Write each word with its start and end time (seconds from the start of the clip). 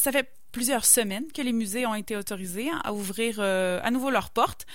ça 0.00 0.12
fait 0.12 0.32
plusieurs 0.50 0.84
semaines 0.84 1.30
que 1.32 1.42
les 1.42 1.52
musées 1.52 1.86
ont 1.86 1.94
été 1.94 2.16
autorisés 2.16 2.70
à 2.84 2.92
ouvrir 2.92 3.36
euh, 3.38 3.78
à 3.82 3.90
nouveau 3.90 4.10
leurs 4.10 4.30
portes. 4.30 4.66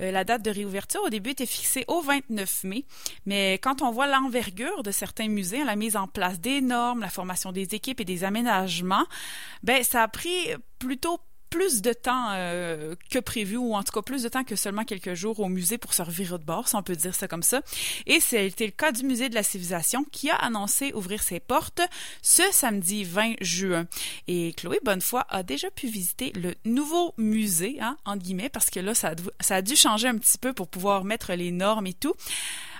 Euh, 0.00 0.10
la 0.10 0.24
date 0.24 0.42
de 0.42 0.50
réouverture 0.50 1.02
au 1.04 1.08
début 1.08 1.30
était 1.30 1.46
fixée 1.46 1.84
au 1.86 2.00
29 2.02 2.64
mai, 2.64 2.84
mais 3.24 3.54
quand 3.54 3.80
on 3.80 3.92
voit 3.92 4.08
l'envergure 4.08 4.82
de 4.82 4.90
certains 4.90 5.28
musées, 5.28 5.64
la 5.64 5.76
mise 5.76 5.96
en 5.96 6.08
place 6.08 6.40
des 6.40 6.60
normes, 6.60 7.00
la 7.00 7.10
formation 7.10 7.52
des 7.52 7.74
équipes 7.74 8.00
et 8.00 8.04
des 8.04 8.24
aménagements, 8.24 9.06
ben 9.62 9.84
ça 9.84 10.02
a 10.02 10.08
pris 10.08 10.48
plutôt 10.78 11.20
plus 11.52 11.82
de 11.82 11.92
temps 11.92 12.30
euh, 12.30 12.94
que 13.10 13.18
prévu, 13.18 13.58
ou 13.58 13.74
en 13.74 13.82
tout 13.82 13.92
cas 13.92 14.00
plus 14.00 14.22
de 14.22 14.28
temps 14.30 14.42
que 14.42 14.56
seulement 14.56 14.84
quelques 14.84 15.12
jours 15.12 15.38
au 15.38 15.48
musée 15.48 15.76
pour 15.76 15.92
se 15.92 16.00
revirer 16.00 16.38
de 16.38 16.44
bord, 16.44 16.66
si 16.66 16.74
on 16.76 16.82
peut 16.82 16.96
dire 16.96 17.14
ça 17.14 17.28
comme 17.28 17.42
ça. 17.42 17.60
Et 18.06 18.20
c'était 18.20 18.64
le 18.64 18.72
cas 18.72 18.90
du 18.90 19.04
musée 19.04 19.28
de 19.28 19.34
la 19.34 19.42
civilisation 19.42 20.02
qui 20.10 20.30
a 20.30 20.36
annoncé 20.36 20.94
ouvrir 20.94 21.22
ses 21.22 21.40
portes 21.40 21.82
ce 22.22 22.42
samedi 22.52 23.04
20 23.04 23.34
juin. 23.42 23.84
Et 24.28 24.54
Chloé 24.54 24.80
Bonnefoy 24.82 25.22
a 25.28 25.42
déjà 25.42 25.70
pu 25.70 25.88
visiter 25.88 26.32
le 26.34 26.54
nouveau 26.64 27.12
musée, 27.18 27.76
hein, 27.82 27.98
entre 28.06 28.22
guillemets, 28.22 28.48
parce 28.48 28.70
que 28.70 28.80
là, 28.80 28.94
ça 28.94 29.10
a, 29.10 29.14
ça 29.40 29.56
a 29.56 29.62
dû 29.62 29.76
changer 29.76 30.08
un 30.08 30.16
petit 30.16 30.38
peu 30.38 30.54
pour 30.54 30.68
pouvoir 30.68 31.04
mettre 31.04 31.34
les 31.34 31.50
normes 31.50 31.86
et 31.86 31.94
tout 31.94 32.14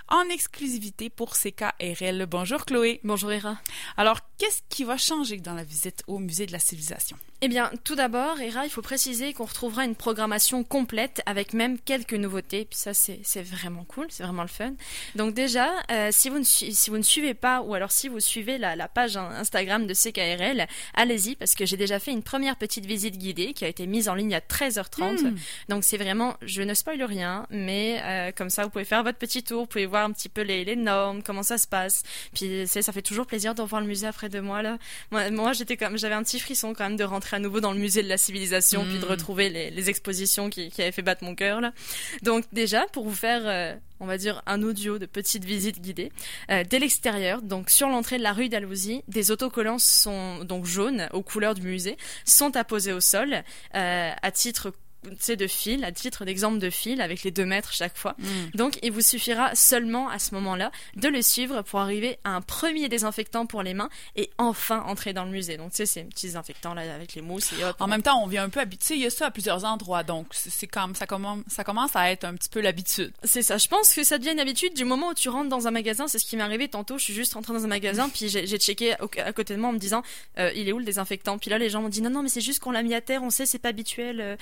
en 0.07 0.23
exclusivité 0.29 1.09
pour 1.09 1.33
CKRL. 1.33 2.25
Bonjour 2.27 2.65
Chloé. 2.65 2.99
Bonjour 3.03 3.31
Hera. 3.31 3.57
Alors, 3.97 4.19
qu'est-ce 4.37 4.61
qui 4.69 4.83
va 4.83 4.97
changer 4.97 5.37
dans 5.37 5.53
la 5.53 5.63
visite 5.63 6.03
au 6.07 6.19
musée 6.19 6.45
de 6.45 6.51
la 6.51 6.59
civilisation? 6.59 7.17
Eh 7.45 7.49
bien, 7.49 7.69
tout 7.83 7.95
d'abord, 7.95 8.39
Hera, 8.39 8.63
il 8.63 8.69
faut 8.69 8.81
préciser 8.81 9.33
qu'on 9.33 9.43
retrouvera 9.43 9.83
une 9.83 9.95
programmation 9.95 10.63
complète 10.63 11.21
avec 11.25 11.51
même 11.51 11.77
quelques 11.77 12.13
nouveautés. 12.13 12.63
Puis 12.63 12.79
ça, 12.79 12.93
c'est 12.93 13.41
vraiment 13.41 13.83
cool, 13.83 14.05
c'est 14.07 14.23
vraiment 14.23 14.43
le 14.43 14.47
fun. 14.47 14.71
Donc 15.15 15.33
déjà, 15.33 15.69
euh, 15.91 16.07
si, 16.13 16.29
vous 16.29 16.39
ne, 16.39 16.45
si 16.45 16.89
vous 16.89 16.97
ne 16.97 17.03
suivez 17.03 17.33
pas, 17.33 17.59
ou 17.59 17.73
alors 17.73 17.91
si 17.91 18.07
vous 18.07 18.21
suivez 18.21 18.57
la, 18.57 18.77
la 18.77 18.87
page 18.87 19.17
Instagram 19.17 19.87
de 19.87 19.93
CKRL, 19.93 20.67
allez-y, 20.93 21.35
parce 21.35 21.53
que 21.53 21.65
j'ai 21.65 21.75
déjà 21.75 21.99
fait 21.99 22.11
une 22.11 22.23
première 22.23 22.55
petite 22.55 22.85
visite 22.85 23.17
guidée 23.17 23.51
qui 23.51 23.65
a 23.65 23.67
été 23.67 23.87
mise 23.87 24.07
en 24.07 24.15
ligne 24.15 24.35
à 24.35 24.39
13h30. 24.39 25.23
Hmm. 25.23 25.35
Donc 25.67 25.83
c'est 25.83 25.97
vraiment, 25.97 26.37
je 26.43 26.61
ne 26.61 26.73
spoil 26.73 27.03
rien, 27.03 27.45
mais 27.49 27.99
euh, 28.03 28.31
comme 28.31 28.51
ça, 28.51 28.63
vous 28.63 28.69
pouvez 28.69 28.85
faire 28.85 29.03
votre 29.03 29.17
petit 29.17 29.43
tour, 29.43 29.63
vous 29.63 29.67
pouvez 29.67 29.85
voir 29.85 30.05
un 30.05 30.13
petit 30.13 30.29
peu 30.29 30.43
les, 30.43 30.63
les 30.63 30.77
normes, 30.77 31.21
comment 31.21 31.43
ça 31.43 31.57
se 31.57 31.67
passe. 31.67 32.03
Puis 32.33 32.65
ça 32.67 32.93
fait 32.93 33.01
toujours 33.01 33.25
plaisir 33.25 33.53
de 33.53 33.61
revoir 33.61 33.81
le 33.81 33.87
musée 33.87 34.07
après 34.07 34.29
de 34.29 34.39
moi. 34.39 34.61
Là. 34.61 34.77
Moi, 35.11 35.29
moi 35.29 35.51
j'étais 35.51 35.75
comme, 35.75 35.97
j'avais 35.97 36.15
un 36.15 36.23
petit 36.23 36.39
frisson 36.39 36.73
quand 36.73 36.85
même 36.85 36.95
de 36.95 37.03
rentrer 37.03 37.32
à 37.33 37.39
nouveau 37.39 37.59
dans 37.59 37.73
le 37.73 37.79
musée 37.79 38.03
de 38.03 38.09
la 38.09 38.17
civilisation, 38.17 38.85
puis 38.85 38.99
de 38.99 39.05
hmm. 39.05 39.09
retrouver 39.09 39.49
les, 39.49 39.89
expositions 39.89 40.49
qui, 40.49 40.71
avaient 40.77 40.91
fait 40.91 41.01
battre 41.01 41.23
mon 41.23 41.35
cœur. 41.35 41.59
Là. 41.59 41.73
Donc 42.21 42.45
déjà, 42.53 42.85
pour 42.93 43.03
vous 43.03 43.15
faire, 43.15 43.41
euh, 43.45 43.75
on 43.99 44.05
va 44.05 44.17
dire, 44.17 44.41
un 44.45 44.63
audio 44.63 44.97
de 44.97 45.05
petite 45.05 45.43
visite 45.43 45.81
guidée, 45.81 46.11
euh, 46.49 46.63
dès 46.69 46.79
l'extérieur, 46.79 47.41
donc 47.41 47.69
sur 47.69 47.89
l'entrée 47.89 48.17
de 48.17 48.23
la 48.23 48.33
rue 48.33 48.49
d'Alousie, 48.49 49.03
des 49.07 49.31
autocollants 49.31 49.79
sont 49.79 50.43
donc 50.45 50.65
jaunes 50.65 51.09
aux 51.11 51.21
couleurs 51.21 51.55
du 51.55 51.61
musée, 51.61 51.97
sont 52.25 52.55
apposés 52.55 52.93
au 52.93 53.01
sol 53.01 53.43
euh, 53.75 54.11
à 54.21 54.31
titre 54.31 54.71
de 55.03 55.47
fil, 55.47 55.83
à 55.83 55.91
titre 55.91 56.25
d'exemple 56.25 56.59
de 56.59 56.69
fil, 56.69 57.01
avec 57.01 57.23
les 57.23 57.31
deux 57.31 57.45
mètres 57.45 57.73
chaque 57.73 57.97
fois. 57.97 58.15
Mm. 58.17 58.25
Donc, 58.55 58.79
il 58.83 58.91
vous 58.91 59.01
suffira 59.01 59.53
seulement 59.55 60.09
à 60.09 60.19
ce 60.19 60.33
moment-là 60.35 60.71
de 60.95 61.07
le 61.07 61.21
suivre 61.21 61.61
pour 61.61 61.79
arriver 61.79 62.17
à 62.23 62.31
un 62.31 62.41
premier 62.41 62.89
désinfectant 62.89 63.45
pour 63.45 63.63
les 63.63 63.73
mains 63.73 63.89
et 64.15 64.29
enfin 64.37 64.83
entrer 64.87 65.13
dans 65.13 65.25
le 65.25 65.31
musée. 65.31 65.57
Donc, 65.57 65.71
tu 65.71 65.77
sais, 65.77 65.85
c'est 65.85 66.03
petit 66.03 66.27
désinfectant 66.27 66.73
là 66.73 66.93
avec 66.93 67.13
les 67.13 67.21
mousses 67.21 67.53
et 67.53 67.63
hop. 67.63 67.75
En 67.79 67.87
même 67.87 68.01
temps, 68.01 68.21
on 68.21 68.27
vient 68.27 68.43
un 68.43 68.49
peu 68.49 68.59
habitué. 68.59 68.95
Il 68.95 69.01
y 69.01 69.05
a 69.05 69.09
ça 69.09 69.27
à 69.27 69.31
plusieurs 69.31 69.65
endroits, 69.65 70.03
donc 70.03 70.27
c'est 70.31 70.67
comme 70.67 70.95
ça 70.95 71.05
commence, 71.05 71.39
ça 71.47 71.63
commence 71.63 71.95
à 71.95 72.11
être 72.11 72.23
un 72.23 72.35
petit 72.35 72.49
peu 72.49 72.61
l'habitude. 72.61 73.11
C'est 73.23 73.41
ça. 73.41 73.57
Je 73.57 73.67
pense 73.67 73.93
que 73.93 74.03
ça 74.03 74.17
devient 74.17 74.31
une 74.31 74.39
habitude 74.39 74.73
du 74.73 74.85
moment 74.85 75.09
où 75.09 75.13
tu 75.13 75.29
rentres 75.29 75.49
dans 75.49 75.67
un 75.67 75.71
magasin. 75.71 76.07
C'est 76.07 76.19
ce 76.19 76.25
qui 76.25 76.37
m'est 76.37 76.43
arrivé 76.43 76.67
tantôt. 76.67 76.97
Je 76.97 77.03
suis 77.03 77.13
juste 77.13 77.33
rentrée 77.33 77.53
dans 77.53 77.63
un 77.63 77.67
magasin, 77.67 78.09
puis 78.09 78.29
j'ai 78.29 78.57
checké 78.57 78.93
à 78.93 79.33
côté 79.33 79.55
de 79.55 79.59
moi 79.59 79.69
en 79.69 79.73
me 79.73 79.79
disant, 79.79 80.03
euh, 80.39 80.51
il 80.55 80.67
est 80.67 80.71
où 80.71 80.79
le 80.79 80.85
désinfectant? 80.85 81.37
Puis 81.37 81.49
là, 81.49 81.57
les 81.57 81.69
gens 81.69 81.81
m'ont 81.81 81.89
dit, 81.89 82.01
non, 82.01 82.09
non, 82.09 82.23
mais 82.23 82.29
c'est 82.29 82.41
juste 82.41 82.59
qu'on 82.59 82.71
l'a 82.71 82.83
mis 82.83 82.93
à 82.93 83.01
terre. 83.01 83.23
On 83.23 83.29
sait, 83.29 83.45
c'est 83.45 83.59
pas 83.59 83.69
habituel. 83.69 84.37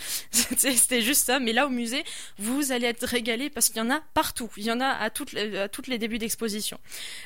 C'était 0.58 1.02
juste 1.02 1.26
ça. 1.26 1.40
Mais 1.40 1.54
là, 1.54 1.68
au 1.68 1.70
musée, 1.70 2.04
vous 2.38 2.72
allez 2.72 2.88
être 2.88 3.06
régalé 3.06 3.50
parce 3.50 3.70
qu'il 3.70 3.78
y 3.78 3.82
en 3.82 3.90
a 3.90 4.02
partout. 4.14 4.50
Il 4.58 4.64
y 4.64 4.72
en 4.72 4.80
a 4.80 4.88
à 4.88 5.10
toutes 5.10 5.32
les, 5.34 5.58
à 5.58 5.70
toutes 5.70 5.88
les 5.88 5.98
débuts 5.98 6.18
d'exposition. 6.18 6.80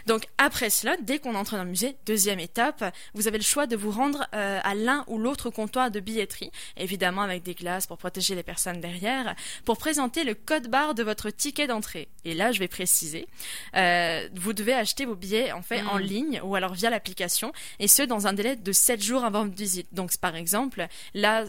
Donc 0.05 0.27
après 0.37 0.69
cela, 0.69 0.95
dès 1.01 1.19
qu'on 1.19 1.35
entre 1.35 1.57
dans 1.57 1.63
le 1.63 1.69
musée, 1.69 1.95
deuxième 2.05 2.39
étape, 2.39 2.83
vous 3.13 3.27
avez 3.27 3.37
le 3.37 3.43
choix 3.43 3.67
de 3.67 3.75
vous 3.75 3.91
rendre 3.91 4.27
euh, 4.33 4.59
à 4.63 4.75
l'un 4.75 5.03
ou 5.07 5.17
l'autre 5.17 5.49
comptoir 5.49 5.91
de 5.91 5.99
billetterie, 5.99 6.51
évidemment 6.77 7.21
avec 7.21 7.43
des 7.43 7.53
glaces 7.53 7.87
pour 7.87 7.97
protéger 7.97 8.35
les 8.35 8.43
personnes 8.43 8.79
derrière, 8.79 9.35
pour 9.63 9.77
présenter 9.77 10.23
le 10.23 10.35
code 10.35 10.67
barre 10.67 10.95
de 10.95 11.03
votre 11.03 11.29
ticket 11.29 11.67
d'entrée. 11.67 12.07
Et 12.23 12.33
là, 12.33 12.51
je 12.51 12.59
vais 12.59 12.67
préciser, 12.67 13.27
euh, 13.75 14.27
vous 14.33 14.53
devez 14.53 14.73
acheter 14.73 15.05
vos 15.05 15.15
billets 15.15 15.51
en 15.51 15.61
fait 15.61 15.81
en 15.83 15.99
mmh. 15.99 16.01
ligne 16.01 16.41
ou 16.43 16.55
alors 16.55 16.73
via 16.73 16.89
l'application, 16.89 17.51
et 17.79 17.87
ce 17.87 18.03
dans 18.03 18.27
un 18.27 18.33
délai 18.33 18.55
de 18.55 18.71
7 18.71 19.01
jours 19.01 19.23
avant 19.23 19.43
votre 19.43 19.55
visite. 19.55 19.87
Donc 19.91 20.15
par 20.17 20.35
exemple, 20.35 20.87
là, 21.13 21.45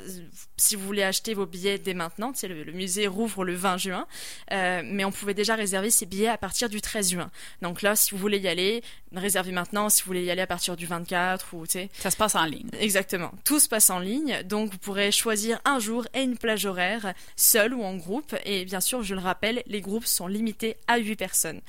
si 0.57 0.77
vous 0.77 0.85
voulez 0.85 1.03
acheter 1.03 1.35
vos 1.35 1.47
billets 1.47 1.66
dès 1.79 1.95
maintenant. 1.95 2.33
Tu 2.33 2.47
le, 2.49 2.73
musée 2.73 3.07
rouvre 3.07 3.45
le 3.45 3.55
20 3.55 3.77
juin, 3.77 4.07
euh, 4.53 4.83
mais 4.85 5.05
on 5.05 5.13
pouvait 5.13 5.35
déjà 5.35 5.55
réserver 5.55 5.91
ses 5.91 6.07
billets 6.07 6.29
à 6.29 6.39
partir 6.39 6.69
du 6.69 6.81
13 6.81 7.11
juin. 7.11 7.31
Donc 7.63 7.83
là, 7.83 7.97
si 7.97 8.13
vous 8.13 8.19
voulez 8.19 8.39
y 8.39 8.49
aller, 8.49 8.83
réservez 9.19 9.53
maintenant. 9.53 9.89
Si 9.89 10.03
vous 10.03 10.09
voulez 10.09 10.25
y 10.25 10.31
aller 10.31 10.43
à 10.43 10.47
partir 10.47 10.77
du 10.77 10.87
24 10.87 11.55
ou 11.55 11.67
tu 11.67 11.73
sais. 11.73 11.91
Ça 11.95 12.11
se 12.11 12.17
passe 12.17 12.35
en 12.35 12.45
ligne. 12.45 12.69
Exactement. 12.81 13.33
Tout 13.45 13.59
se 13.59 13.69
passe 13.69 13.91
en 13.91 13.99
ligne, 13.99 14.43
donc 14.45 14.73
vous 14.73 14.79
pourrez 14.79 15.13
choisir 15.13 15.61
un 15.65 15.79
jour 15.79 16.07
et 16.15 16.23
une 16.23 16.37
plage 16.37 16.67
horaire, 16.67 17.15
seul 17.37 17.75
ou 17.75 17.83
en 17.83 17.97
groupe. 17.97 18.35
Et 18.45 18.65
bien 18.65 18.81
sûr, 18.81 19.03
je 19.03 19.15
le 19.15 19.21
rappelle, 19.21 19.63
les 19.67 19.81
groupes 19.81 20.07
sont 20.07 20.27
limités 20.27 20.77
à 20.87 20.99
8 20.99 21.17
personnes. 21.17 21.61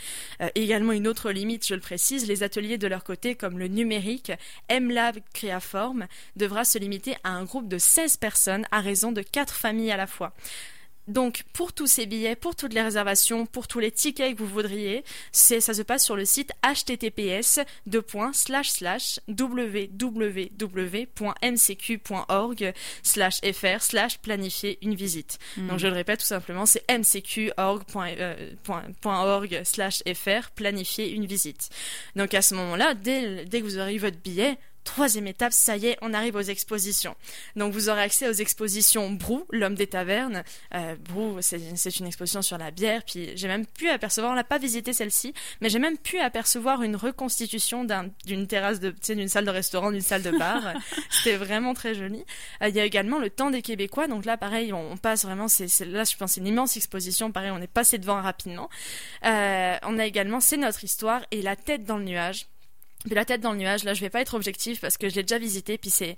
Euh, 0.42 0.50
également 0.56 0.94
une 0.94 1.08
autre 1.08 1.32
limite, 1.32 1.66
je 1.66 1.76
le 1.76 1.82
précise, 1.82 2.28
les 2.28 2.44
ateliers 2.44 2.78
de 2.78 2.88
leur 2.88 3.04
côté, 3.04 3.36
comme 3.36 3.60
le 3.60 3.68
numérique, 3.68 4.32
MLab 4.72 5.18
Créaforme, 5.34 6.08
devra 6.36 6.66
se 6.66 6.78
limiter 6.78 7.16
à 7.24 7.30
un 7.30 7.44
groupe 7.44 7.68
de 7.68 7.78
16 7.78 8.18
personnes 8.18 8.66
à 8.72 8.82
raison 8.82 9.12
de 9.12 9.22
4 9.22 9.54
familles 9.54 9.92
à 9.92 9.98
la 9.98 10.08
fois. 10.08 10.34
Donc 11.08 11.44
pour 11.54 11.74
tous 11.74 11.88
ces 11.88 12.06
billets, 12.06 12.36
pour 12.36 12.56
toutes 12.56 12.74
les 12.74 12.82
réservations, 12.82 13.46
pour 13.46 13.68
tous 13.68 13.80
les 13.80 13.92
tickets 13.92 14.36
que 14.36 14.44
vous 14.44 14.48
voudriez, 14.48 15.04
c'est 15.32 15.62
ça 15.62 15.74
se 15.74 15.82
passe 15.82 16.04
sur 16.04 16.16
le 16.16 16.26
site 16.26 16.52
https 16.64 17.60
www.mcq.org 17.88 18.74
fr 23.04 23.82
slash 23.82 24.18
planifier 24.20 24.78
une 24.82 24.96
visite. 24.96 25.40
Hmm. 25.56 25.68
Donc 25.68 25.80
je 25.80 25.88
le 25.88 25.94
répète 25.94 26.20
tout 26.20 26.26
simplement, 26.26 26.66
c'est 26.66 26.84
mcq.org 26.92 27.84
euh, 28.00 29.64
slash 29.64 30.04
fr 30.14 30.52
planifier 30.56 31.12
une 31.12 31.26
visite. 31.26 31.70
Donc 32.16 32.34
à 32.34 32.42
ce 32.42 32.56
moment-là, 32.56 32.94
dès, 32.94 33.46
dès 33.46 33.62
que 33.62 33.66
vous 33.66 33.78
aurez 33.78 33.98
votre 33.98 34.18
billet, 34.18 34.58
Troisième 34.88 35.28
étape, 35.28 35.52
ça 35.52 35.76
y 35.76 35.88
est, 35.88 35.98
on 36.02 36.14
arrive 36.14 36.38
aux 36.38 36.42
expositions. 36.42 37.14
Donc 37.58 37.74
vous 37.74 37.90
aurez 37.90 38.04
accès 38.04 38.30
aux 38.30 38.34
expositions 38.34 39.12
Brou, 39.12 39.46
l'homme 39.52 39.76
des 39.76 39.86
tavernes. 39.86 40.46
Euh, 40.74 40.96
Brou, 40.96 41.40
c'est 41.42 42.00
une 42.00 42.08
exposition 42.08 42.42
sur 42.42 42.58
la 42.58 42.72
bière. 42.72 43.04
Puis 43.04 43.32
j'ai 43.36 43.50
même 43.50 43.66
pu 43.66 43.90
apercevoir, 43.90 44.32
on 44.32 44.36
n'a 44.36 44.46
pas 44.46 44.58
visité 44.58 44.94
celle-ci, 44.94 45.34
mais 45.60 45.68
j'ai 45.68 45.80
même 45.80 45.98
pu 45.98 46.20
apercevoir 46.20 46.84
une 46.84 46.96
reconstitution 46.96 47.86
d'une 48.26 48.48
terrasse 48.48 48.80
de, 48.80 48.96
d'une 49.10 49.28
salle 49.28 49.44
de 49.44 49.52
restaurant, 49.52 49.92
d'une 49.92 50.00
salle 50.00 50.24
de 50.24 50.32
bar. 50.32 50.62
C'était 51.10 51.36
vraiment 51.36 51.74
très 51.74 51.94
joli. 51.94 52.24
Euh, 52.62 52.70
il 52.70 52.76
y 52.76 52.80
a 52.80 52.86
également 52.86 53.20
le 53.20 53.30
temps 53.30 53.52
des 53.52 53.62
Québécois. 53.62 54.08
Donc 54.08 54.24
là, 54.24 54.38
pareil, 54.38 54.72
on, 54.72 54.96
passe 54.96 55.26
vraiment, 55.26 55.50
c'est 55.50 55.68
là, 55.86 56.06
je 56.06 56.16
pense, 56.16 56.32
c'est 56.32 56.40
une 56.40 56.48
immense 56.48 56.78
exposition. 56.78 57.34
Pareil, 57.34 57.52
on 57.52 57.62
est 57.62 57.68
passé 57.68 57.98
devant 57.98 58.22
rapidement. 58.22 58.70
Euh, 59.26 59.76
on 59.84 60.00
a 60.00 60.06
également, 60.06 60.40
c'est 60.40 60.56
notre 60.56 60.86
histoire 60.86 61.26
et 61.32 61.42
la 61.42 61.58
tête 61.58 61.84
dans 61.84 61.98
le 61.98 62.06
nuage 62.06 62.48
de 63.06 63.16
la 63.16 63.26
tête 63.26 63.42
dans 63.42 63.52
le 63.52 63.58
nuage. 63.58 63.84
Là, 63.84 63.94
je 63.94 64.02
vais 64.02 64.10
pas 64.10 64.22
être 64.22 64.34
objectif 64.34 64.82
parce 64.82 64.98
que 64.98 65.10
je 65.10 65.16
l'ai 65.16 65.24
déjà 65.24 65.38
visité, 65.38 65.78
puis 65.78 65.90
c'est 65.90 66.16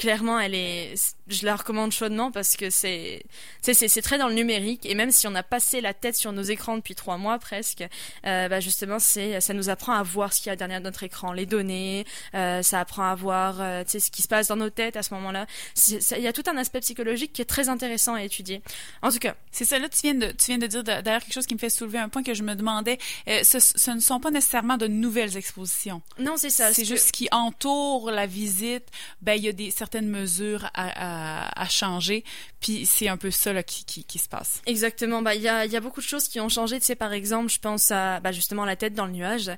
clairement, 0.00 0.40
elle 0.40 0.54
est, 0.54 0.94
je 1.28 1.44
la 1.44 1.54
recommande 1.54 1.92
chaudement 1.92 2.30
parce 2.30 2.56
que 2.56 2.70
c'est, 2.70 3.22
c'est, 3.60 4.00
très 4.00 4.16
dans 4.16 4.28
le 4.28 4.34
numérique 4.34 4.86
et 4.86 4.94
même 4.94 5.10
si 5.10 5.26
on 5.28 5.34
a 5.34 5.42
passé 5.42 5.82
la 5.82 5.92
tête 5.92 6.16
sur 6.16 6.32
nos 6.32 6.42
écrans 6.42 6.76
depuis 6.76 6.94
trois 6.94 7.18
mois 7.18 7.38
presque, 7.38 7.84
euh, 8.26 8.48
bah 8.48 8.60
justement, 8.60 8.98
c'est, 8.98 9.42
ça 9.42 9.52
nous 9.52 9.68
apprend 9.68 9.92
à 9.92 10.02
voir 10.02 10.32
ce 10.32 10.40
qu'il 10.40 10.48
y 10.48 10.52
a 10.52 10.56
derrière 10.56 10.80
notre 10.80 11.02
écran, 11.02 11.34
les 11.34 11.44
données, 11.44 12.06
euh, 12.34 12.62
ça 12.62 12.80
apprend 12.80 13.10
à 13.10 13.14
voir, 13.14 13.60
euh, 13.60 13.84
tu 13.84 13.90
sais, 13.90 14.00
ce 14.00 14.10
qui 14.10 14.22
se 14.22 14.28
passe 14.28 14.48
dans 14.48 14.56
nos 14.56 14.70
têtes 14.70 14.96
à 14.96 15.02
ce 15.02 15.12
moment-là. 15.12 15.46
Il 15.86 16.22
y 16.22 16.26
a 16.26 16.32
tout 16.32 16.44
un 16.46 16.56
aspect 16.56 16.80
psychologique 16.80 17.34
qui 17.34 17.42
est 17.42 17.44
très 17.44 17.68
intéressant 17.68 18.14
à 18.14 18.22
étudier. 18.22 18.62
En 19.02 19.12
tout 19.12 19.18
cas. 19.18 19.34
C'est 19.52 19.66
ça, 19.66 19.78
là, 19.78 19.90
tu 19.90 19.98
viens 20.02 20.14
de, 20.14 20.30
tu 20.30 20.46
viens 20.46 20.58
de 20.58 20.66
dire 20.66 20.82
d'ailleurs 20.82 21.20
quelque 21.20 21.34
chose 21.34 21.46
qui 21.46 21.54
me 21.54 21.58
fait 21.58 21.68
soulever 21.68 21.98
un 21.98 22.08
point 22.08 22.22
que 22.22 22.32
je 22.32 22.42
me 22.42 22.54
demandais. 22.54 22.98
Ce, 23.26 23.58
ce, 23.58 23.90
ne 23.90 24.00
sont 24.00 24.20
pas 24.20 24.30
nécessairement 24.30 24.78
de 24.78 24.86
nouvelles 24.86 25.36
expositions. 25.36 26.00
Non, 26.18 26.36
c'est 26.36 26.50
ça. 26.50 26.72
C'est 26.72 26.86
juste 26.86 27.08
ce 27.08 27.12
qui 27.12 27.28
entoure 27.32 28.10
la 28.10 28.26
visite. 28.26 28.86
Ben, 29.20 29.34
il 29.34 29.44
y 29.44 29.48
a 29.48 29.52
des 29.52 29.70
certaines 29.90 30.08
mesures 30.08 30.70
à, 30.74 31.66
changer. 31.68 32.24
Puis 32.60 32.84
c'est 32.84 33.08
un 33.08 33.16
peu 33.16 33.30
ça 33.30 33.52
là, 33.52 33.62
qui, 33.62 33.84
qui, 33.84 34.18
se 34.18 34.28
passe. 34.28 34.60
Exactement. 34.66 35.22
Bah 35.22 35.34
il 35.34 35.40
y 35.40 35.48
a, 35.48 35.64
y 35.64 35.76
a 35.76 35.80
beaucoup 35.80 36.00
de 36.00 36.06
choses 36.06 36.28
qui 36.28 36.40
ont 36.40 36.50
changé. 36.50 36.78
Tu 36.78 36.86
sais, 36.86 36.94
par 36.94 37.12
exemple, 37.12 37.50
je 37.50 37.58
pense 37.58 37.90
à 37.90 38.20
bah, 38.20 38.32
justement 38.32 38.66
la 38.66 38.76
tête 38.76 38.92
dans 38.92 39.06
le 39.06 39.12
nuage. 39.12 39.50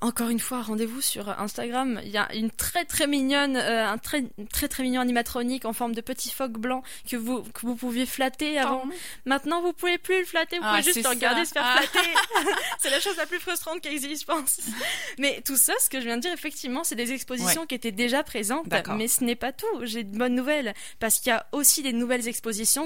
Encore 0.00 0.28
une 0.28 0.38
fois, 0.38 0.62
rendez-vous 0.62 1.00
sur 1.00 1.28
Instagram. 1.40 2.00
Il 2.04 2.10
y 2.10 2.18
a 2.18 2.32
une 2.34 2.50
très 2.50 2.84
très 2.84 3.06
mignonne, 3.06 3.56
euh, 3.56 3.88
un 3.88 3.98
très 3.98 4.24
très 4.52 4.68
très 4.68 4.82
mignon 4.82 5.00
animatronique 5.00 5.64
en 5.64 5.72
forme 5.72 5.94
de 5.94 6.00
petit 6.00 6.30
phoque 6.30 6.52
blanc 6.52 6.82
que 7.10 7.16
vous 7.16 7.42
que 7.42 7.62
vous 7.62 7.74
pouviez 7.74 8.06
flatter 8.06 8.58
avant. 8.58 8.82
Oh. 8.86 8.92
Maintenant, 9.24 9.60
vous 9.62 9.72
pouvez 9.72 9.98
plus 9.98 10.20
le 10.20 10.24
flatter. 10.24 10.58
Vous 10.58 10.64
ah, 10.64 10.78
pouvez 10.78 10.92
juste 10.92 11.02
le 11.02 11.08
regarder 11.08 11.44
se 11.44 11.52
faire 11.52 11.64
ah. 11.64 11.82
flatter. 11.82 12.08
c'est 12.78 12.90
la 12.90 13.00
chose 13.00 13.16
la 13.16 13.26
plus 13.26 13.40
frustrante 13.40 13.80
qui 13.80 13.88
existe, 13.88 14.20
je 14.22 14.26
pense. 14.26 14.60
Mais 15.18 15.42
tout 15.44 15.56
ça, 15.56 15.72
ce 15.80 15.90
que 15.90 15.98
je 16.00 16.04
viens 16.04 16.16
de 16.16 16.22
dire, 16.22 16.32
effectivement, 16.32 16.84
c'est 16.84 16.94
des 16.94 17.12
expositions 17.12 17.66
qui 17.66 17.74
étaient 17.74 17.90
déjà 17.90 18.22
présentes, 18.22 18.66
mais 18.96 19.08
ce 19.08 19.24
n'est 19.24 19.34
pas 19.34 19.52
tout 19.52 19.66
j'ai 19.82 20.04
de 20.04 20.16
bonnes 20.16 20.34
nouvelles 20.34 20.74
parce 21.00 21.18
qu'il 21.18 21.30
y 21.30 21.34
a 21.34 21.46
aussi 21.52 21.82
des 21.82 21.92
nouvelles 21.92 22.20
expositions 22.20 22.35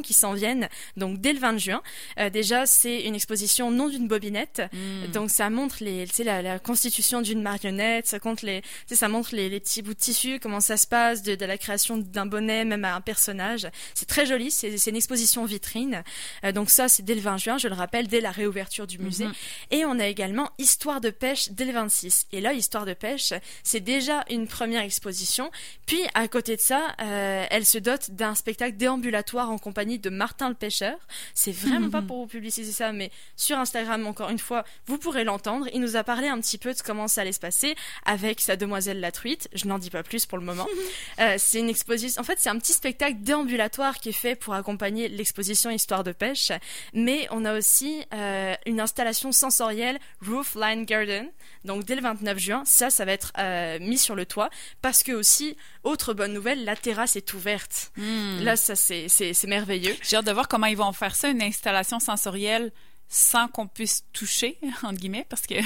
qui 0.02 0.14
s'en 0.14 0.32
viennent. 0.32 0.68
Donc 0.96 1.20
dès 1.20 1.32
le 1.32 1.38
20 1.38 1.58
juin, 1.58 1.82
euh, 2.18 2.30
déjà 2.30 2.66
c'est 2.66 3.02
une 3.02 3.14
exposition 3.14 3.70
non 3.70 3.88
d'une 3.88 4.08
bobinette. 4.08 4.62
Hmm. 4.72 5.10
Donc 5.12 5.30
ça 5.30 5.50
montre 5.50 5.76
les, 5.80 6.06
la, 6.24 6.42
la 6.42 6.58
constitution 6.58 7.20
d'une 7.20 7.42
marionnette, 7.42 8.06
ça 8.06 8.18
compte 8.18 8.42
les, 8.42 8.62
ça 8.90 9.08
montre 9.08 9.34
les, 9.34 9.48
les, 9.48 9.60
petits 9.60 9.82
bouts 9.82 9.94
de 9.94 9.98
tissu, 9.98 10.38
comment 10.40 10.60
ça 10.60 10.76
se 10.76 10.86
passe, 10.86 11.22
de, 11.22 11.34
de 11.34 11.44
la 11.44 11.58
création 11.58 11.98
d'un 11.98 12.26
bonnet 12.26 12.64
même 12.64 12.84
à 12.84 12.94
un 12.94 13.00
personnage. 13.00 13.68
C'est 13.94 14.08
très 14.08 14.26
joli, 14.26 14.50
c'est 14.50 14.86
une 14.86 14.96
exposition 14.96 15.44
vitrine. 15.44 16.02
Euh, 16.44 16.52
donc 16.52 16.70
ça 16.70 16.88
c'est 16.88 17.02
dès 17.02 17.14
le 17.14 17.20
20 17.20 17.36
juin, 17.36 17.58
je 17.58 17.68
le 17.68 17.74
rappelle, 17.74 18.08
dès 18.08 18.20
la 18.20 18.30
réouverture 18.30 18.86
du 18.86 18.98
musée. 18.98 19.26
Mhm. 19.26 19.34
Et 19.70 19.84
on 19.84 19.98
a 19.98 20.06
également 20.06 20.50
Histoire 20.58 21.00
de 21.00 21.10
pêche 21.10 21.50
dès 21.52 21.64
le 21.64 21.72
26. 21.72 22.26
Et 22.32 22.40
là, 22.40 22.52
Histoire 22.52 22.86
de 22.86 22.94
pêche, 22.94 23.32
c'est 23.62 23.80
déjà 23.80 24.24
une 24.30 24.46
première 24.46 24.82
exposition. 24.82 25.50
Puis 25.86 26.00
à 26.14 26.28
côté 26.28 26.56
de 26.56 26.60
ça, 26.60 26.94
euh, 27.00 27.46
elle 27.50 27.64
se 27.64 27.78
dote 27.78 28.10
d'un 28.10 28.34
spectacle 28.34 28.76
déambulatoire 28.76 29.39
en 29.48 29.58
compagnie 29.58 29.98
de 29.98 30.10
Martin 30.10 30.48
le 30.48 30.54
pêcheur. 30.54 30.96
C'est 31.34 31.52
vraiment 31.52 31.90
pas 31.90 32.02
pour 32.06 32.18
vous 32.18 32.26
publiciser 32.26 32.72
ça, 32.72 32.92
mais 32.92 33.10
sur 33.36 33.58
Instagram, 33.58 34.06
encore 34.06 34.30
une 34.30 34.38
fois, 34.38 34.64
vous 34.86 34.98
pourrez 34.98 35.24
l'entendre. 35.24 35.66
Il 35.72 35.80
nous 35.80 35.96
a 35.96 36.04
parlé 36.04 36.28
un 36.28 36.38
petit 36.40 36.58
peu 36.58 36.74
de 36.74 36.80
comment 36.82 37.08
ça 37.08 37.22
allait 37.22 37.32
se 37.32 37.40
passer 37.40 37.74
avec 38.04 38.40
sa 38.40 38.56
demoiselle 38.56 39.00
la 39.00 39.12
truite. 39.12 39.48
Je 39.52 39.66
n'en 39.66 39.78
dis 39.78 39.90
pas 39.90 40.02
plus 40.02 40.26
pour 40.26 40.38
le 40.38 40.44
moment. 40.44 40.66
Euh, 41.18 41.34
c'est 41.38 41.58
une 41.58 41.68
exposition. 41.68 42.20
En 42.20 42.24
fait, 42.24 42.38
c'est 42.38 42.48
un 42.48 42.58
petit 42.58 42.72
spectacle 42.72 43.18
déambulatoire 43.20 43.98
qui 43.98 44.10
est 44.10 44.12
fait 44.12 44.36
pour 44.36 44.54
accompagner 44.54 45.08
l'exposition 45.08 45.70
Histoire 45.70 46.04
de 46.04 46.12
pêche. 46.12 46.52
Mais 46.94 47.26
on 47.30 47.44
a 47.44 47.56
aussi 47.56 48.04
euh, 48.14 48.54
une 48.66 48.80
installation 48.80 49.32
sensorielle 49.32 49.98
Roofline 50.26 50.84
Garden. 50.84 51.28
Donc 51.64 51.84
dès 51.84 51.94
le 51.94 52.02
29 52.02 52.38
juin, 52.38 52.62
ça, 52.64 52.90
ça 52.90 53.04
va 53.04 53.12
être 53.12 53.32
euh, 53.38 53.78
mis 53.80 53.98
sur 53.98 54.14
le 54.14 54.24
toit 54.24 54.50
parce 54.82 55.02
que 55.02 55.12
aussi, 55.12 55.56
autre 55.84 56.14
bonne 56.14 56.32
nouvelle, 56.32 56.64
la 56.64 56.76
terrasse 56.76 57.16
est 57.16 57.34
ouverte. 57.34 57.92
Hmm. 57.96 58.40
Là, 58.40 58.56
ça 58.56 58.74
c'est 58.76 59.29
c'est 59.34 59.46
merveilleux. 59.46 59.96
J'ai 60.02 60.16
hâte 60.16 60.26
de 60.26 60.32
voir 60.32 60.48
comment 60.48 60.66
ils 60.66 60.76
vont 60.76 60.92
faire 60.92 61.14
ça, 61.14 61.28
une 61.28 61.42
installation 61.42 62.00
sensorielle 62.00 62.72
sans 63.08 63.48
qu'on 63.48 63.66
puisse 63.66 64.04
toucher, 64.12 64.58
entre 64.82 65.00
guillemets, 65.00 65.26
parce 65.28 65.42
que 65.42 65.56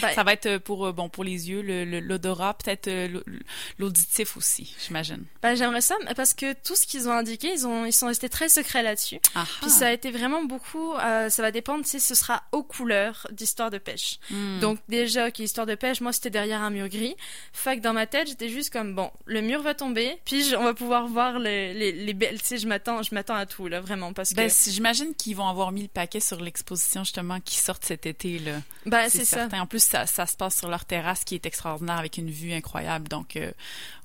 Ben, 0.00 0.12
ça 0.14 0.22
va 0.22 0.32
être 0.32 0.58
pour, 0.58 0.86
euh, 0.86 0.92
bon, 0.92 1.08
pour 1.08 1.24
les 1.24 1.50
yeux, 1.50 1.62
le- 1.62 1.84
le- 1.84 2.00
l'odorat, 2.00 2.54
peut-être 2.54 2.88
euh, 2.88 3.08
l'au- 3.08 3.22
l'auditif 3.78 4.36
aussi, 4.36 4.74
j'imagine. 4.84 5.24
ben, 5.42 5.54
j'aimerais 5.54 5.80
ça 5.80 5.94
parce 6.16 6.34
que 6.34 6.52
tout 6.54 6.74
ce 6.76 6.86
qu'ils 6.86 7.08
ont 7.08 7.12
indiqué, 7.12 7.52
ils 7.52 7.66
ont 7.66 7.84
ils 7.84 7.92
sont 7.92 8.06
restés 8.06 8.28
très 8.28 8.48
secrets 8.48 8.82
là-dessus. 8.82 9.18
Ah, 9.34 9.44
Puis 9.60 9.70
ça 9.70 9.88
a 9.88 9.92
été 9.92 10.10
vraiment 10.10 10.44
beaucoup, 10.44 10.94
euh, 10.94 11.28
ça 11.30 11.42
va 11.42 11.50
dépendre 11.50 11.84
si 11.86 12.00
ce 12.00 12.14
sera 12.14 12.42
aux 12.52 12.62
couleurs 12.62 13.26
d'histoire 13.30 13.70
de 13.70 13.78
pêche. 13.78 14.18
Hmm. 14.30 14.60
Donc 14.60 14.78
déjà, 14.88 15.30
qui 15.30 15.44
histoire 15.44 15.66
de 15.66 15.74
pêche, 15.74 16.00
moi 16.00 16.12
c'était 16.12 16.30
derrière 16.30 16.62
un 16.62 16.70
mur 16.70 16.88
gris. 16.88 17.14
Fait 17.52 17.76
que 17.76 17.82
dans 17.82 17.92
ma 17.92 18.06
tête, 18.06 18.28
j'étais 18.28 18.48
juste 18.48 18.70
comme 18.72 18.94
bon, 18.94 19.10
le 19.26 19.40
mur 19.40 19.62
va 19.62 19.74
tomber, 19.74 20.18
puis 20.24 20.44
je- 20.44 20.56
on 20.56 20.64
va 20.64 20.74
pouvoir 20.74 21.06
voir 21.06 21.38
les 21.38 21.74
les, 21.74 21.92
les 21.92 22.14
belles. 22.14 22.38
Tu 22.40 22.46
sais, 22.46 22.58
je 22.58 22.66
m'attends, 22.66 23.02
je 23.02 23.14
m'attends 23.14 23.34
à 23.34 23.46
tout 23.46 23.68
là, 23.68 23.80
vraiment 23.80 24.12
parce 24.12 24.30
que 24.30 24.36
Ben, 24.36 24.48
si- 24.48 24.72
j'imagine 24.72 25.14
qu'ils 25.14 25.36
vont 25.36 25.48
avoir 25.48 25.72
mis 25.72 25.82
le 25.82 25.88
paquet 25.88 26.20
sur 26.20 26.40
l'exposition 26.40 27.04
justement 27.04 27.40
qui 27.40 27.56
sort 27.56 27.78
cet 27.80 28.06
été 28.06 28.38
là. 28.38 28.60
ben, 28.86 29.08
c'est 29.08 29.24
ça. 29.24 29.48
En 29.52 29.66
plus, 29.66 29.81
ça, 29.82 30.06
se 30.26 30.36
passe 30.36 30.58
sur 30.58 30.68
leur 30.68 30.84
terrasse 30.84 31.24
qui 31.24 31.34
est 31.34 31.46
extraordinaire 31.46 31.98
avec 31.98 32.16
une 32.18 32.30
vue 32.30 32.52
incroyable. 32.52 33.08
Donc, 33.08 33.36
euh, 33.36 33.50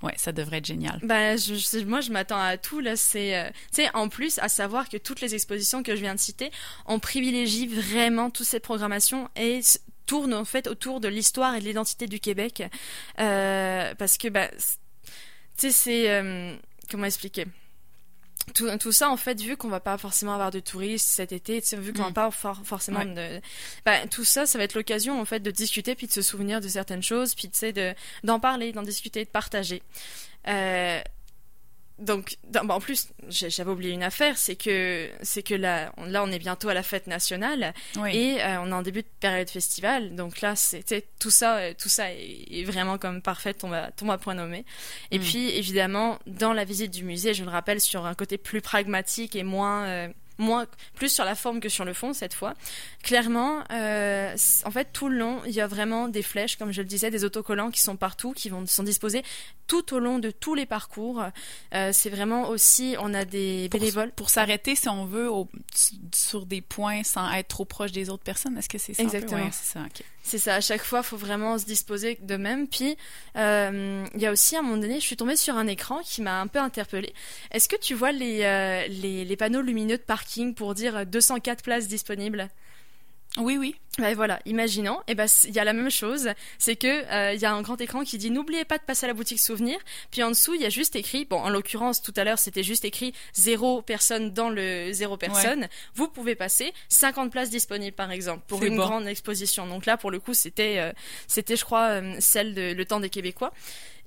ouais, 0.04 0.14
ça 0.18 0.32
devrait 0.32 0.58
être 0.58 0.66
génial. 0.66 1.00
Ben, 1.04 1.38
moi, 1.86 2.02
je 2.02 2.12
m'attends 2.12 2.42
à 2.42 2.58
tout. 2.58 2.80
Là, 2.80 2.96
c'est, 2.96 3.38
euh, 3.38 3.50
en 3.94 4.10
plus, 4.10 4.40
à 4.40 4.50
savoir 4.50 4.90
que 4.90 4.98
toutes 4.98 5.22
les 5.22 5.34
expositions 5.36 5.84
que 5.84 5.96
je 5.96 6.02
viens 6.02 6.16
de 6.16 6.20
citer, 6.20 6.52
on 6.86 7.00
privilégie 7.00 7.68
vraiment 7.68 8.30
toutes 8.30 8.48
ces 8.48 8.60
programmations 8.60 9.30
et 9.36 9.62
tournent 10.06 10.34
en 10.34 10.46
fait 10.46 10.68
autour 10.68 11.00
de 11.02 11.08
l'histoire 11.10 11.56
et 11.56 11.60
de 11.60 11.66
l'identité 11.66 12.08
du 12.08 12.20
Québec, 12.20 12.64
Euh, 13.20 13.94
parce 13.96 14.18
que, 14.18 14.28
c- 14.28 14.78
tu 15.58 15.68
sais, 15.68 15.72
c'est 15.72 16.10
euh, 16.12 16.56
comment 16.90 17.06
expliquer? 17.06 17.46
Tout, 18.56 18.70
tout 18.80 18.92
ça, 18.92 19.10
en 19.10 19.18
fait, 19.18 19.40
vu 19.42 19.58
qu'on 19.58 19.68
va 19.68 19.80
pas 19.80 19.98
forcément 19.98 20.34
avoir 20.34 20.52
de 20.52 20.60
touristes 20.60 21.08
cet 21.10 21.32
été, 21.32 21.62
vu 21.74 21.94
qu'on 21.94 22.04
va 22.04 22.10
Mm. 22.10 22.14
pas 22.14 22.32
for- 22.32 22.62
forcément 22.64 23.04
de, 23.06 23.42
ben, 23.86 24.08
tout 24.10 24.24
ça, 24.24 24.46
ça 24.46 24.58
va 24.58 24.64
être 24.64 24.74
l'occasion, 24.74 25.20
en 25.20 25.26
fait, 25.26 25.42
de 25.42 25.52
discuter 25.52 25.96
puis 25.96 26.08
de 26.08 26.12
se 26.12 26.22
souvenir 26.22 26.62
de 26.62 26.68
certaines 26.68 27.04
choses, 27.04 27.36
puis 27.36 27.50
tu 27.50 27.58
sais, 27.58 27.74
de, 27.74 27.94
d'en 28.24 28.40
parler, 28.40 28.72
d'en 28.72 28.84
discuter, 28.84 29.26
de 29.26 29.30
partager. 29.30 29.84
Euh, 30.48 31.02
donc, 32.00 32.38
bon, 32.52 32.70
en 32.70 32.80
plus, 32.80 33.08
j'avais 33.28 33.72
oublié 33.72 33.92
une 33.94 34.04
affaire, 34.04 34.38
c'est 34.38 34.56
que, 34.56 35.10
c'est 35.24 35.42
que 35.44 35.56
là, 35.56 35.92
on, 35.98 36.06
là, 36.06 36.24
on 36.24 36.32
est 36.32 36.40
bientôt 36.40 36.70
à 36.70 36.74
la 36.76 36.84
fête 36.84 37.08
nationale 37.08 37.74
Oui. 37.98 38.16
et 38.16 38.42
euh, 38.44 38.62
on 38.62 38.68
est 38.70 38.74
en 38.74 38.82
début 38.84 39.02
de 39.02 39.08
période 39.20 39.50
festival. 39.50 40.16
Donc 40.16 40.42
là, 40.42 40.56
sais, 40.56 40.84
tout 41.20 41.32
ça, 41.32 41.58
euh, 41.58 41.74
tout 41.78 41.90
ça 41.90 42.12
est, 42.14 42.46
est 42.52 42.64
vraiment 42.64 42.98
comme 42.98 43.22
parfait, 43.22 43.54
tombe 43.54 43.74
à, 43.74 43.92
tombe 43.92 44.12
à 44.12 44.18
point 44.18 44.36
nommé. 44.36 44.64
Et 45.12 45.18
Mm. 45.18 45.22
puis, 45.24 45.50
évidemment, 45.50 46.20
dans 46.28 46.54
la 46.54 46.66
visite 46.66 46.92
du 46.92 47.04
musée, 47.04 47.34
je 47.34 47.44
le 47.44 47.50
rappelle, 47.50 47.82
sur 47.82 48.06
un 48.06 48.14
côté 48.14 48.38
plus 48.38 48.62
pragmatique 48.62 49.36
et 49.36 49.44
moins, 49.44 49.86
euh, 49.86 50.08
moins, 50.38 50.66
plus 50.96 51.10
sur 51.10 51.26
la 51.26 51.36
forme 51.36 51.60
que 51.60 51.70
sur 51.70 51.86
le 51.86 51.94
fond 51.94 52.14
cette 52.14 52.34
fois. 52.34 52.54
Clairement, 53.04 53.64
euh, 53.72 54.36
en 54.66 54.72
fait, 54.72 54.90
tout 54.94 55.08
le 55.10 55.18
long, 55.18 55.42
il 55.46 55.52
y 55.54 55.62
a 55.62 55.68
vraiment 55.68 56.08
des 56.08 56.22
flèches, 56.24 56.58
comme 56.58 56.72
je 56.72 56.82
le 56.82 56.88
disais, 56.88 57.10
des 57.12 57.24
autocollants 57.24 57.72
qui 57.72 57.82
sont 57.82 57.96
partout, 57.96 58.34
qui 58.34 58.50
vont 58.50 58.66
sont 58.66 58.84
disposés 58.84 59.24
tout 59.68 59.94
au 59.94 60.00
long 60.00 60.20
de 60.20 60.32
tous 60.32 60.56
les 60.56 60.66
parcours. 60.66 61.24
Euh, 61.74 61.90
c'est 61.94 62.10
vraiment 62.10 62.50
aussi, 62.50 62.96
on 63.00 63.14
a 63.14 63.26
des 63.26 63.68
bénévoles. 63.70 64.12
Pour 64.12 64.30
s'arrêter, 64.30 64.76
si 64.76 64.88
on 64.90 65.06
veut, 65.06 65.30
au- 65.30 65.50
sur 66.16 66.46
des 66.46 66.62
points 66.62 67.04
sans 67.04 67.30
être 67.34 67.48
trop 67.50 67.66
proche 67.66 67.92
des 67.92 68.10
autres 68.10 68.24
personnes, 68.24 68.58
est-ce 68.58 68.70
que 68.70 68.78
c'est 68.78 68.94
ça? 68.94 69.04
Exactement. 69.04 69.44
Ouais, 69.46 69.50
c'est 69.52 69.74
ça. 69.74 69.86
C'est 70.24 70.38
ça, 70.40 70.56
à 70.56 70.62
chaque 70.62 70.84
fois, 70.84 71.00
il 71.00 71.06
faut 71.06 71.16
vraiment 71.18 71.58
se 71.58 71.64
disposer 71.66 72.18
de 72.22 72.36
même. 72.36 72.68
Puis, 72.68 72.98
euh, 73.38 74.06
il 74.14 74.22
y 74.22 74.26
a 74.26 74.32
aussi, 74.32 74.58
à 74.58 74.60
un 74.60 74.62
moment 74.62 74.76
donné, 74.78 74.96
je 75.00 75.06
suis 75.06 75.16
tombée 75.16 75.38
sur 75.38 75.56
un 75.56 75.68
écran 75.68 76.00
qui 76.04 76.22
m'a 76.22 76.42
un 76.42 76.48
peu 76.48 76.60
interpellée. 76.60 77.14
Est-ce 77.52 77.70
que 77.70 77.78
tu 77.78 77.94
vois 77.94 78.12
les, 78.12 78.88
les, 78.90 79.24
les 79.24 79.36
panneaux 79.38 79.62
lumineux 79.62 79.98
de 79.98 80.04
parking 80.28 80.54
pour 80.54 80.74
dire 80.76 80.98
euh, 80.98 81.06
204 81.06 81.64
places 81.64 81.88
disponibles 81.88 82.50
Oui, 83.38 83.58
oui. 83.58 83.76
Ben 83.98 84.14
voilà, 84.14 84.40
imaginons, 84.46 85.00
et 85.08 85.16
ben 85.16 85.26
c- 85.28 85.48
il 85.48 85.56
y 85.56 85.60
a 85.60 85.64
la 85.64 85.74
même 85.74 85.90
chose, 85.90 86.30
c'est 86.60 86.76
que 86.76 86.88
euh, 87.12 87.34
il 87.34 87.40
y 87.40 87.46
a 87.46 87.52
un 87.52 87.62
grand 87.64 87.80
écran 87.82 88.04
qui 88.04 88.20
dit 88.20 88.30
n'oubliez 88.30 88.64
pas 88.64 88.78
de 88.78 88.84
passer 88.84 89.06
à 89.06 89.08
la 89.08 89.16
boutique 89.16 89.40
souvenir, 89.40 89.80
puis 90.12 90.22
en 90.22 90.30
dessous 90.30 90.54
il 90.54 90.62
y 90.62 90.66
a 90.66 90.70
juste 90.70 90.96
écrit, 90.96 91.26
bon 91.26 91.38
en 91.38 91.50
l'occurrence 91.50 92.02
tout 92.04 92.14
à 92.16 92.24
l'heure 92.24 92.38
c'était 92.38 92.62
juste 92.62 92.86
écrit 92.86 93.14
zéro 93.34 93.82
personne 93.82 94.32
dans 94.34 94.50
le 94.52 94.92
zéro 94.94 95.18
personne, 95.18 95.68
vous 95.96 96.08
pouvez 96.10 96.36
passer 96.36 96.74
50 96.90 97.32
places 97.32 97.50
disponibles 97.50 97.96
par 97.96 98.12
exemple 98.12 98.44
pour 98.48 98.64
une 98.64 98.76
bon. 98.78 98.84
grande 98.86 99.08
exposition. 99.08 99.66
Donc 99.66 99.88
là 99.88 99.98
pour 99.98 100.12
le 100.12 100.20
coup 100.20 100.36
c'était 100.36 100.76
euh, 100.78 100.92
c'était 101.28 101.56
je 101.56 101.66
crois 101.66 101.88
euh, 102.02 102.16
celle 102.20 102.54
de 102.54 102.74
le 102.74 102.86
temps 102.86 103.00
des 103.00 103.10
Québécois. 103.10 103.52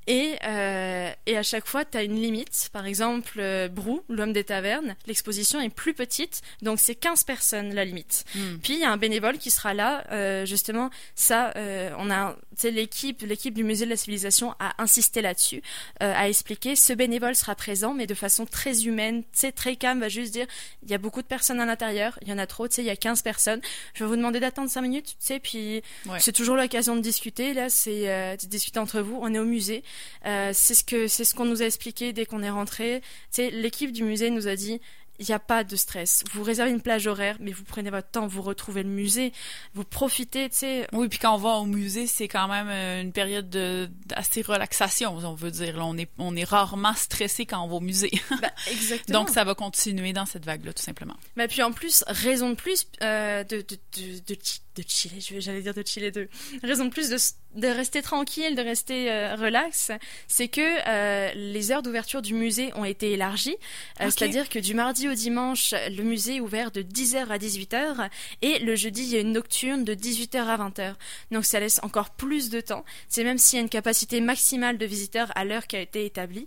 Et, 0.07 0.37
euh, 0.45 1.11
et 1.27 1.37
à 1.37 1.43
chaque 1.43 1.67
fois, 1.67 1.85
tu 1.85 1.97
as 1.97 2.03
une 2.03 2.21
limite. 2.21 2.69
Par 2.73 2.87
exemple, 2.87 3.39
euh, 3.39 3.69
Brou, 3.69 4.03
l'homme 4.09 4.33
des 4.33 4.45
tavernes, 4.45 4.97
l'exposition 5.07 5.61
est 5.61 5.69
plus 5.69 5.95
petite, 5.95 6.43
donc 6.63 6.81
c'est 6.81 6.95
15 6.95 7.25
personnes 7.25 7.75
la 7.75 7.85
limite. 7.85 8.25
Hmm. 8.35 8.57
Puis 8.63 8.75
il 8.75 8.81
y 8.81 8.85
a 8.85 8.91
un 8.91 8.97
bénévole 8.97 9.39
qui 9.39 9.51
sera 9.51 9.75
là, 9.75 10.05
euh, 10.11 10.45
justement, 10.47 10.91
ça, 11.15 11.53
euh, 11.57 11.91
on 11.99 12.11
a, 12.11 12.37
l'équipe, 12.65 13.23
l'équipe 13.23 13.55
du 13.55 13.65
musée 13.65 13.85
de 13.85 13.91
la 13.91 13.97
civilisation 13.97 14.55
a 14.59 14.75
insisté 14.83 15.23
là-dessus, 15.23 15.63
euh, 16.03 16.13
a 16.15 16.29
expliqué, 16.29 16.77
ce 16.77 16.93
bénévole 16.93 17.35
sera 17.35 17.55
présent, 17.55 17.95
mais 17.95 18.07
de 18.07 18.15
façon 18.15 18.47
très 18.47 18.85
humaine, 18.87 19.23
sais, 19.33 19.53
très 19.53 19.77
calme, 19.77 20.01
va 20.01 20.09
juste 20.09 20.33
dire, 20.33 20.47
il 20.83 20.91
y 20.91 20.95
a 20.95 20.99
beaucoup 20.99 21.23
de 21.23 21.27
personnes 21.27 21.61
à 21.61 21.67
l'intérieur, 21.67 22.19
il 22.23 22.29
y 22.29 22.33
en 22.33 22.39
a 22.39 22.47
trop, 22.47 22.69
tu 22.69 22.77
sais, 22.77 22.83
il 22.83 22.87
y 22.87 22.91
a 22.91 22.97
15 22.97 23.23
personnes, 23.23 23.61
je 23.95 24.05
vais 24.05 24.09
vous 24.09 24.17
demander 24.17 24.41
d'attendre 24.41 24.69
5 24.71 24.83
minutes, 24.83 25.07
tu 25.07 25.15
sais, 25.21 25.41
puis 25.41 25.83
Ouais. 26.07 26.19
c'est 26.21 26.33
toujours 26.33 26.57
l'occasion 26.57 26.97
de 26.97 27.01
discuter, 27.01 27.53
là, 27.55 27.69
c'est 27.69 28.09
euh, 28.09 28.37
de 28.37 28.47
discuter 28.47 28.79
entre 28.79 29.01
vous, 29.01 29.19
on 29.21 29.33
est 29.35 29.39
au 29.39 29.45
musée, 29.45 29.83
euh, 30.27 30.51
c'est 30.55 30.75
ce 30.75 30.85
que 30.85 31.09
c'est 31.09 31.25
ce 31.25 31.35
qu'on 31.35 31.45
nous 31.45 31.63
a 31.63 31.67
expliqué 31.67 32.13
dès 32.13 32.27
qu'on 32.27 32.43
est 32.43 32.51
rentré. 32.51 33.03
Tu 33.33 33.51
l'équipe 33.51 33.93
du 33.93 34.05
musée 34.05 34.31
nous 34.31 34.49
a 34.49 34.57
dit 34.57 34.81
il 35.19 35.27
n'y 35.27 35.35
a 35.35 35.39
pas 35.39 35.65
de 35.65 35.77
stress. 35.77 36.25
Vous 36.33 36.43
réservez 36.43 36.71
une 36.71 36.81
plage 36.81 37.07
horaire, 37.07 37.37
mais 37.41 37.53
vous 37.53 37.63
prenez 37.65 37.91
votre 37.91 38.09
temps, 38.09 38.27
vous 38.27 38.41
retrouvez 38.41 38.83
le 38.83 38.89
musée, 38.89 39.35
vous 39.75 39.85
profitez, 39.85 40.49
tu 40.49 40.57
sais. 40.57 40.87
Oui, 40.95 41.09
puis 41.09 41.19
quand 41.19 41.35
on 41.35 41.37
va 41.37 41.51
au 41.57 41.67
musée, 41.67 42.07
c'est 42.07 42.27
quand 42.27 42.49
même 42.49 42.69
euh, 42.71 43.03
une 43.03 43.13
période 43.13 43.51
de- 43.51 43.91
d'assez 44.07 44.41
relaxation, 44.41 45.15
on 45.15 45.35
veut 45.35 45.51
dire. 45.51 45.77
Là, 45.77 45.85
on 45.85 45.99
est 45.99 46.09
on 46.17 46.35
est 46.37 46.45
rarement 46.45 46.95
stressé 46.95 47.45
quand 47.45 47.63
on 47.63 47.69
va 47.69 47.75
au 47.75 47.81
musée. 47.81 48.11
Bah, 48.41 48.49
exactement. 48.71 49.19
Donc 49.19 49.29
ça 49.29 49.45
va 49.45 49.55
continuer 49.55 50.15
dans 50.15 50.25
cette 50.25 50.47
vague-là, 50.47 50.73
tout 50.73 50.83
simplement. 50.83 51.17
Mais 51.37 51.49
puis 51.49 51.63
en 51.63 51.73
plus, 51.73 52.03
raison 52.07 52.49
de 52.49 52.55
plus 52.55 52.87
euh, 53.03 53.45
de, 53.45 53.59
de, 53.59 53.77
de, 53.99 54.19
de, 54.27 54.35
de 54.83 54.89
chiller, 54.89 55.21
je- 55.21 55.41
j'allais 55.41 55.63
dire 55.63 55.75
de 55.75 55.83
chiller 55.87 56.11
deux. 56.11 56.29
Raison 56.63 56.85
de 56.87 56.91
plus 56.91 57.09
de, 57.09 57.17
de 57.61 57.67
rester 57.69 58.03
tranquille, 58.03 58.55
de 58.55 58.63
rester 58.63 59.11
euh, 59.11 59.35
relax, 59.37 59.91
c'est 60.29 60.49
que 60.49 60.61
euh, 60.89 61.33
les 61.35 61.73
heures 61.73 61.83
d'ouverture 61.83 62.23
du 62.23 62.35
musée 62.35 62.73
ont 62.77 62.85
été 62.85 63.13
élargies. 63.13 63.57
Euh. 64.01 64.11
C'est-à-dire 64.11 64.49
que 64.49 64.59
du 64.59 64.75
mardi 64.75 65.09
au 65.09 65.15
dimanche, 65.15 65.73
le 65.91 66.03
musée 66.03 66.37
est 66.37 66.41
ouvert 66.41 66.71
de 66.71 66.83
10h 66.83 67.29
à 67.29 67.39
18h 67.39 68.09
et 68.43 68.59
le 68.61 68.77
jeudi, 68.77 69.03
il 69.03 69.09
y 69.09 69.17
a 69.17 69.21
une 69.21 69.33
nocturne 69.33 69.85
de 69.85 69.95
18h 69.95 70.39
à 70.39 70.57
20h. 70.57 70.95
Donc 71.31 71.45
ça 71.45 71.61
laisse 71.61 71.81
encore 71.83 72.11
plus 72.11 72.51
de 72.51 72.61
temps. 72.61 72.85
C'est 73.09 73.25
même 73.25 73.39
s'il 73.39 73.57
y 73.57 73.61
a 73.61 73.63
une 73.63 73.69
capacité 73.69 74.21
maximale 74.21 74.79
de 74.79 74.87
visiteurs 74.87 75.33
à 75.35 75.45
l'heure 75.45 75.67
qui 75.67 75.77
a 75.77 75.81
été 75.81 76.05
établie, 76.07 76.47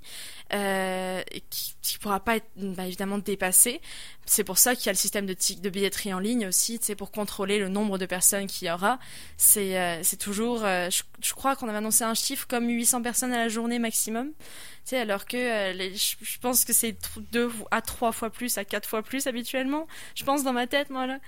euh, 0.54 1.22
qui, 1.50 1.74
qui 1.82 1.98
pourra 1.98 2.20
pas 2.20 2.38
être 2.38 2.48
bah, 2.56 2.86
évidemment 2.86 3.18
dépassé. 3.18 3.82
C'est 4.26 4.44
pour 4.44 4.58
ça 4.58 4.76
qu'il 4.76 4.86
y 4.86 4.90
a 4.90 4.94
le 4.94 4.98
système 4.98 5.26
de, 5.26 5.36
de 5.60 5.70
billetterie 5.70 6.14
en 6.14 6.20
ligne 6.20 6.48
aussi, 6.48 6.80
c'est 6.82 6.96
pour 6.96 7.12
contrôler 7.12 7.60
le 7.60 7.68
nombre 7.68 7.98
de 7.98 8.06
personnes 8.06 8.23
qu'il 8.48 8.68
y 8.68 8.72
aura. 8.72 9.00
C'est 9.38 9.78
euh, 9.78 10.02
toujours, 10.20 10.64
euh, 10.64 10.90
je, 10.90 11.34
crois 11.34 11.56
qu'on 11.56 11.68
avait 11.68 11.78
annoncé 11.78 12.04
un 12.04 12.14
chiffre 12.14 12.48
comme 12.48 12.68
800 12.68 13.02
personnes 13.02 13.34
à 13.34 13.38
la 13.38 13.50
journée 13.50 13.80
maximum. 13.80 14.32
Tu 14.86 14.96
alors 14.96 15.26
que 15.26 15.38
je, 15.38 16.40
pense 16.40 16.66
que 16.66 16.74
c'est 16.74 16.98
deux 17.32 17.52
à 17.72 17.82
trois 17.82 18.12
fois 18.12 18.30
plus, 18.30 18.58
à 18.58 18.66
quatre 18.66 18.90
fois 18.90 19.02
plus 19.02 19.28
habituellement. 19.28 19.88
Je 20.16 20.24
pense 20.24 20.44
dans 20.44 20.54
ma 20.54 20.68
tête, 20.68 20.90
moi 20.90 21.08
là. 21.08 21.20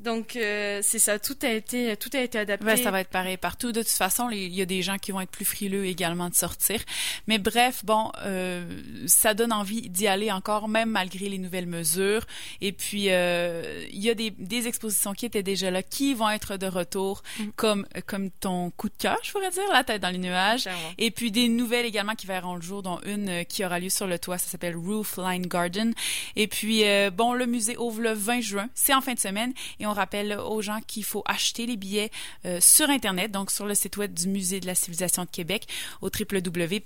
Donc 0.00 0.34
euh, 0.34 0.80
c'est 0.82 0.98
ça, 0.98 1.18
tout 1.18 1.36
a 1.42 1.48
été 1.48 1.96
tout 1.96 2.10
a 2.14 2.20
été 2.20 2.38
adapté. 2.38 2.66
Ouais, 2.66 2.76
ça 2.76 2.90
va 2.90 3.00
être 3.00 3.10
pareil 3.10 3.36
partout. 3.36 3.70
De 3.70 3.80
toute 3.80 3.90
façon, 3.90 4.28
il 4.30 4.52
y 4.52 4.60
a 4.60 4.66
des 4.66 4.82
gens 4.82 4.98
qui 4.98 5.12
vont 5.12 5.20
être 5.20 5.30
plus 5.30 5.44
frileux 5.44 5.86
également 5.86 6.28
de 6.28 6.34
sortir. 6.34 6.80
Mais 7.28 7.38
bref, 7.38 7.84
bon, 7.84 8.10
euh, 8.24 8.64
ça 9.06 9.34
donne 9.34 9.52
envie 9.52 9.88
d'y 9.88 10.08
aller 10.08 10.32
encore, 10.32 10.68
même 10.68 10.90
malgré 10.90 11.28
les 11.28 11.38
nouvelles 11.38 11.66
mesures. 11.66 12.26
Et 12.60 12.72
puis 12.72 13.06
euh, 13.08 13.86
il 13.92 14.02
y 14.02 14.10
a 14.10 14.14
des, 14.14 14.30
des 14.30 14.66
expositions 14.66 15.14
qui 15.14 15.26
étaient 15.26 15.44
déjà 15.44 15.70
là, 15.70 15.82
qui 15.82 16.12
vont 16.14 16.28
être 16.28 16.56
de 16.56 16.66
retour, 16.66 17.22
mm. 17.38 17.44
comme 17.54 17.86
comme 18.06 18.30
ton 18.30 18.70
coup 18.70 18.88
de 18.88 18.96
cœur, 18.98 19.18
je 19.22 19.30
pourrais 19.30 19.50
dire, 19.50 19.62
la 19.72 19.84
tête 19.84 20.02
dans 20.02 20.10
les 20.10 20.18
nuages. 20.18 20.68
Et 20.98 21.12
puis 21.12 21.30
des 21.30 21.48
nouvelles 21.48 21.86
également 21.86 22.14
qui 22.14 22.26
verront 22.26 22.56
le 22.56 22.62
jour, 22.62 22.82
dont 22.82 22.98
une 23.06 23.44
qui 23.44 23.64
aura 23.64 23.78
lieu 23.78 23.90
sur 23.90 24.08
le 24.08 24.18
toit, 24.18 24.38
ça 24.38 24.48
s'appelle 24.48 24.76
Roofline 24.76 25.46
Garden. 25.46 25.94
Et 26.34 26.48
puis 26.48 26.82
bon, 27.12 27.32
le 27.32 27.46
musée 27.46 27.76
ouvre 27.78 28.00
le 28.00 28.12
20 28.12 28.40
juin, 28.40 28.68
c'est 28.74 28.92
en 28.92 29.00
fin 29.00 29.14
de 29.14 29.20
semaine. 29.20 29.52
Et 29.78 29.83
on 29.86 29.92
rappelle 29.92 30.38
aux 30.38 30.62
gens 30.62 30.80
qu'il 30.86 31.04
faut 31.04 31.22
acheter 31.26 31.66
les 31.66 31.76
billets 31.76 32.10
euh, 32.44 32.58
sur 32.60 32.90
Internet, 32.90 33.30
donc 33.30 33.50
sur 33.50 33.66
le 33.66 33.74
site 33.74 33.96
web 33.96 34.12
du 34.12 34.28
Musée 34.28 34.60
de 34.60 34.66
la 34.66 34.74
civilisation 34.74 35.24
de 35.24 35.30
Québec 35.30 35.66
au 36.00 36.08
www.mcq.org. 36.08 36.84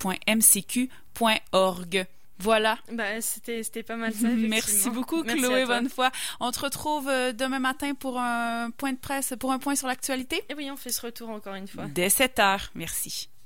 Voilà. 2.40 2.78
Bah, 2.92 3.20
c'était, 3.20 3.62
c'était 3.62 3.82
pas 3.82 3.96
mal 3.96 4.12
ça. 4.14 4.28
Merci 4.36 4.90
beaucoup, 4.90 5.22
Chloé 5.24 5.66
Bonnefoy. 5.66 6.08
On 6.40 6.52
te 6.52 6.60
retrouve 6.60 7.08
euh, 7.08 7.32
demain 7.32 7.58
matin 7.58 7.94
pour 7.94 8.18
un 8.18 8.70
point 8.70 8.92
de 8.92 8.98
presse, 8.98 9.34
pour 9.38 9.50
un 9.52 9.58
point 9.58 9.74
sur 9.74 9.88
l'actualité? 9.88 10.42
Et 10.48 10.54
oui, 10.54 10.70
on 10.70 10.76
fait 10.76 10.90
ce 10.90 11.00
retour 11.04 11.30
encore 11.30 11.54
une 11.54 11.66
fois. 11.66 11.86
Dès 11.86 12.08
7 12.08 12.38
heures. 12.38 12.70
Merci. 12.74 13.28